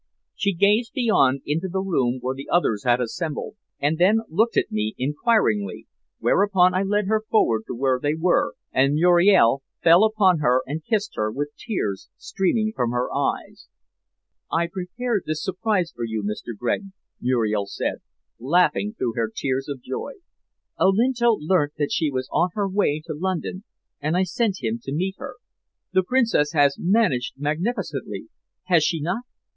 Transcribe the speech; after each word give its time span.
She 0.33 0.55
gazed 0.55 0.93
beyond 0.93 1.41
into 1.45 1.67
the 1.71 1.79
room 1.83 2.17
where 2.21 2.33
the 2.33 2.49
others 2.51 2.85
had 2.85 2.99
assembled, 2.99 3.55
and 3.79 3.99
then 3.99 4.21
looked 4.29 4.57
at 4.57 4.71
me 4.71 4.95
inquiringly, 4.97 5.85
whereupon 6.17 6.73
I 6.73 6.81
led 6.81 7.05
her 7.05 7.21
forward 7.29 7.65
to 7.67 7.75
where 7.75 7.99
they 8.01 8.15
were, 8.15 8.55
and 8.71 8.95
Muriel 8.95 9.61
fell 9.83 10.03
upon 10.03 10.39
her 10.39 10.63
and 10.65 10.83
kissed 10.83 11.11
her 11.17 11.31
with 11.31 11.49
tears 11.55 12.09
streaming 12.17 12.73
from 12.75 12.89
her 12.89 13.13
eyes. 13.15 13.67
"I 14.51 14.69
prepared 14.73 15.25
this 15.27 15.43
surprise 15.43 15.91
for 15.95 16.03
you, 16.03 16.23
Mr. 16.23 16.57
Gregg," 16.57 16.85
Muriel 17.21 17.67
said, 17.67 17.97
laughing 18.39 18.95
through 18.97 19.13
her 19.17 19.29
tears 19.31 19.69
of 19.69 19.83
joy. 19.83 20.13
"Olinto 20.79 21.33
learnt 21.39 21.73
that 21.77 21.91
she 21.91 22.09
was 22.09 22.27
on 22.31 22.49
her 22.55 22.67
way 22.67 23.03
to 23.05 23.13
London, 23.13 23.65
and 24.01 24.17
I 24.17 24.23
sent 24.23 24.63
him 24.63 24.79
to 24.81 24.91
meet 24.95 25.17
her. 25.19 25.35
The 25.93 26.01
Princess 26.01 26.53
has 26.53 26.77
managed 26.79 27.35
magnificently, 27.39 28.29
has 28.63 28.83
she 28.83 28.99
not?" 28.99 29.25